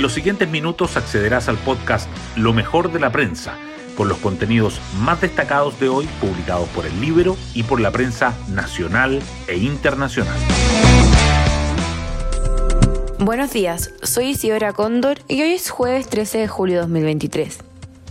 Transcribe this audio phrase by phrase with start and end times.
[0.00, 3.58] En los siguientes minutos accederás al podcast Lo mejor de la prensa,
[3.98, 8.34] con los contenidos más destacados de hoy publicados por el Libro y por la prensa
[8.48, 10.38] nacional e internacional.
[13.18, 17.58] Buenos días, soy Isidora Cóndor y hoy es jueves 13 de julio de 2023.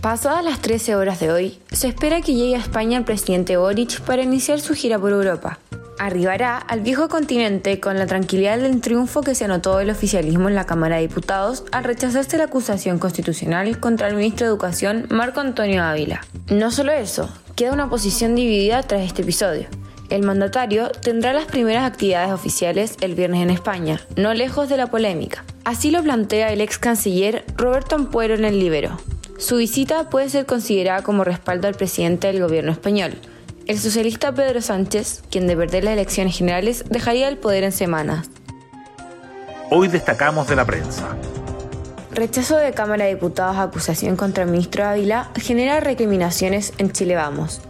[0.00, 4.00] Pasadas las 13 horas de hoy, se espera que llegue a España el presidente Boric
[4.02, 5.58] para iniciar su gira por Europa.
[6.00, 10.54] Arribará al viejo continente con la tranquilidad del triunfo que se anotó el oficialismo en
[10.54, 15.40] la Cámara de Diputados al rechazarse la acusación constitucional contra el ministro de Educación Marco
[15.40, 16.22] Antonio Ávila.
[16.48, 19.66] No solo eso, queda una posición dividida tras este episodio.
[20.08, 24.86] El mandatario tendrá las primeras actividades oficiales el viernes en España, no lejos de la
[24.86, 25.44] polémica.
[25.66, 28.98] Así lo plantea el ex canciller Roberto Ampuero en el Libero.
[29.36, 33.18] Su visita puede ser considerada como respaldo al presidente del gobierno español.
[33.70, 38.28] El socialista Pedro Sánchez, quien de perder las elecciones generales, dejaría el poder en semanas.
[39.70, 41.16] Hoy destacamos de la prensa.
[42.10, 47.14] Rechazo de Cámara de Diputados a acusación contra el ministro Ávila genera recriminaciones en Chile
[47.14, 47.60] Vamos.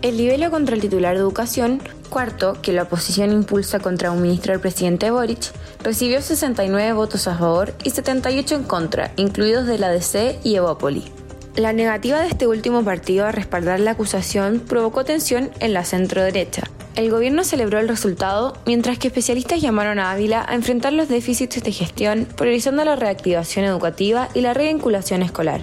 [0.00, 4.52] El libelo contra el titular de Educación, cuarto, que la oposición impulsa contra un ministro
[4.52, 9.90] del presidente Boric, recibió 69 votos a favor y 78 en contra, incluidos de la
[9.90, 11.12] DC y Evópoli.
[11.56, 16.62] La negativa de este último partido a respaldar la acusación provocó tensión en la centro-derecha.
[16.94, 21.62] El gobierno celebró el resultado, mientras que especialistas llamaron a Ávila a enfrentar los déficits
[21.62, 25.60] de gestión, priorizando la reactivación educativa y la revinculación escolar.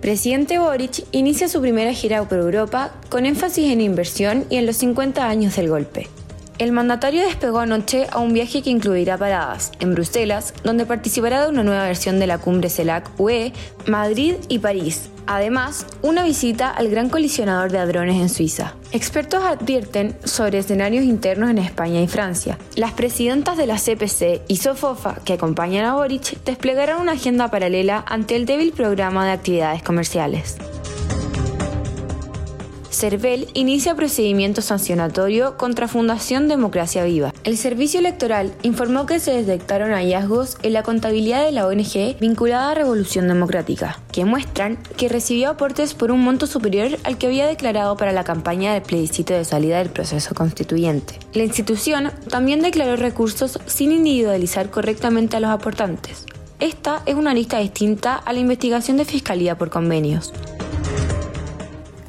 [0.00, 4.76] Presidente Boric inicia su primera gira por Europa con énfasis en inversión y en los
[4.78, 6.08] 50 años del golpe.
[6.58, 11.50] El mandatario despegó anoche a un viaje que incluirá paradas en Bruselas, donde participará de
[11.50, 13.52] una nueva versión de la cumbre CELAC-UE,
[13.86, 18.74] Madrid y París, Además, una visita al gran colisionador de hadrones en Suiza.
[18.90, 22.58] Expertos advierten sobre escenarios internos en España y Francia.
[22.76, 28.04] Las presidentas de la CPC y Sofofa, que acompañan a Boric, desplegarán una agenda paralela
[28.06, 30.56] ante el débil programa de actividades comerciales.
[32.92, 37.32] CERVEL inicia procedimiento sancionatorio contra Fundación Democracia Viva.
[37.42, 42.70] El Servicio Electoral informó que se detectaron hallazgos en la contabilidad de la ONG vinculada
[42.70, 47.46] a Revolución Democrática, que muestran que recibió aportes por un monto superior al que había
[47.46, 51.18] declarado para la campaña de plebiscito de salida del proceso constituyente.
[51.32, 56.26] La institución también declaró recursos sin individualizar correctamente a los aportantes.
[56.60, 60.32] Esta es una lista distinta a la investigación de Fiscalía por convenios.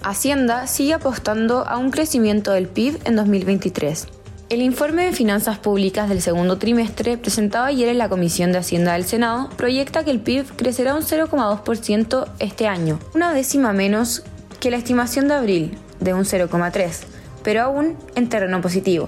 [0.03, 4.07] Hacienda sigue apostando a un crecimiento del PIB en 2023.
[4.49, 8.93] El informe de finanzas públicas del segundo trimestre, presentado ayer en la Comisión de Hacienda
[8.93, 14.23] del Senado, proyecta que el PIB crecerá un 0,2% este año, una décima menos
[14.59, 17.05] que la estimación de abril, de un 0,3%,
[17.41, 19.07] pero aún en terreno positivo.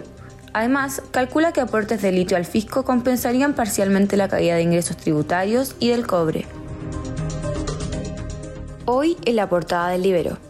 [0.53, 5.75] Además, calcula que aportes de litio al fisco compensarían parcialmente la caída de ingresos tributarios
[5.81, 6.45] y del cobre.
[8.85, 10.44] Hoy en la portada del Libero.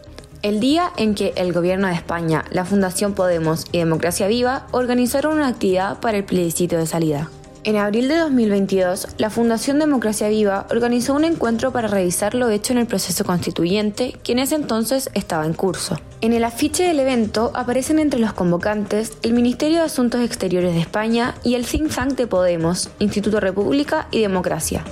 [0.46, 5.38] El día en que el Gobierno de España, la Fundación Podemos y Democracia Viva organizaron
[5.38, 7.28] una actividad para el plebiscito de salida.
[7.64, 12.72] En abril de 2022, la Fundación Democracia Viva organizó un encuentro para revisar lo hecho
[12.72, 15.98] en el proceso constituyente, que en ese entonces estaba en curso.
[16.20, 20.80] En el afiche del evento aparecen entre los convocantes el Ministerio de Asuntos Exteriores de
[20.80, 24.84] España y el think tank de Podemos, Instituto República y Democracia.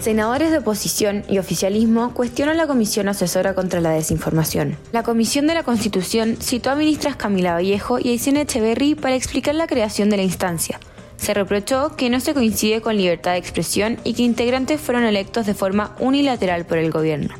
[0.00, 4.76] Senadores de oposición y oficialismo cuestionan la Comisión Asesora contra la Desinformación.
[4.92, 9.56] La Comisión de la Constitución citó a ministras Camila Vallejo y Aysén Echeverry para explicar
[9.56, 10.78] la creación de la instancia.
[11.16, 15.46] Se reprochó que no se coincide con libertad de expresión y que integrantes fueron electos
[15.46, 17.34] de forma unilateral por el gobierno.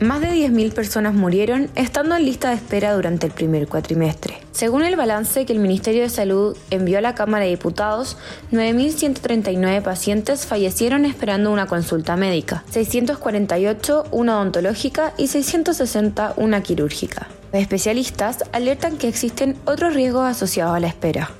[0.00, 4.39] Más de 10.000 personas murieron estando en lista de espera durante el primer cuatrimestre.
[4.52, 8.16] Según el balance que el Ministerio de Salud envió a la Cámara de Diputados,
[8.52, 17.28] 9.139 pacientes fallecieron esperando una consulta médica, 648 una odontológica y 660 una quirúrgica.
[17.52, 21.30] Los especialistas alertan que existen otros riesgos asociados a la espera.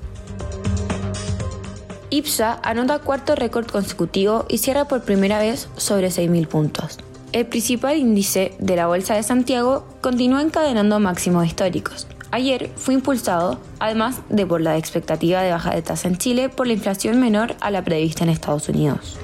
[2.11, 6.99] IPSA anota cuarto récord consecutivo y cierra por primera vez sobre 6.000 puntos.
[7.33, 12.09] El principal índice de la Bolsa de Santiago continúa encadenando máximos históricos.
[12.33, 16.67] Ayer fue impulsado, además de por la expectativa de baja de tasa en Chile, por
[16.67, 19.19] la inflación menor a la prevista en Estados Unidos.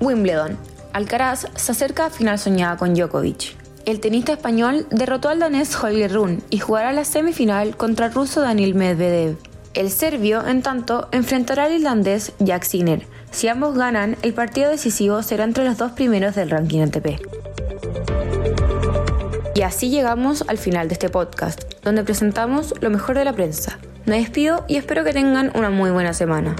[0.00, 0.56] Wimbledon.
[0.92, 3.56] Alcaraz se acerca a final soñada con Djokovic.
[3.84, 8.40] El tenista español derrotó al danés Holger Rune y jugará la semifinal contra el ruso
[8.40, 9.36] Daniel Medvedev.
[9.74, 15.22] El serbio, en tanto, enfrentará al irlandés Jack Sinner, si ambos ganan, el partido decisivo
[15.22, 17.37] será entre los dos primeros del ranking ATP
[19.68, 23.78] así llegamos al final de este podcast, donde presentamos lo mejor de la prensa.
[24.06, 26.56] Me despido y espero que tengan una muy buena semana.